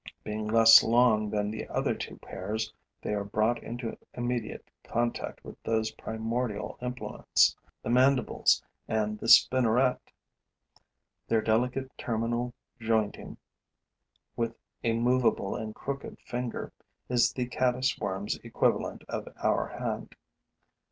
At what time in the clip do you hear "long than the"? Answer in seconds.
0.81-1.67